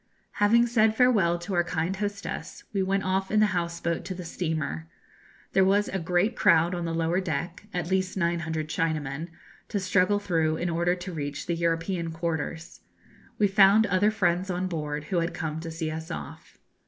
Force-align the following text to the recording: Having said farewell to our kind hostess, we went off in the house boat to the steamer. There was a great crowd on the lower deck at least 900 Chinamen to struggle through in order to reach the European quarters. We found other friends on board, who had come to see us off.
Having 0.41 0.65
said 0.65 0.95
farewell 0.95 1.37
to 1.37 1.53
our 1.53 1.63
kind 1.63 1.95
hostess, 1.97 2.63
we 2.73 2.81
went 2.81 3.03
off 3.03 3.29
in 3.29 3.39
the 3.39 3.45
house 3.53 3.79
boat 3.79 4.03
to 4.05 4.15
the 4.15 4.25
steamer. 4.25 4.87
There 5.53 5.63
was 5.63 5.87
a 5.89 5.99
great 5.99 6.35
crowd 6.35 6.73
on 6.73 6.85
the 6.85 6.91
lower 6.95 7.21
deck 7.21 7.67
at 7.71 7.91
least 7.91 8.17
900 8.17 8.67
Chinamen 8.67 9.27
to 9.67 9.79
struggle 9.79 10.17
through 10.17 10.57
in 10.57 10.71
order 10.71 10.95
to 10.95 11.13
reach 11.13 11.45
the 11.45 11.53
European 11.55 12.11
quarters. 12.11 12.79
We 13.37 13.47
found 13.47 13.85
other 13.85 14.09
friends 14.09 14.49
on 14.49 14.65
board, 14.65 15.03
who 15.03 15.17
had 15.19 15.35
come 15.35 15.59
to 15.59 15.69
see 15.69 15.91
us 15.91 16.09
off. 16.09 16.57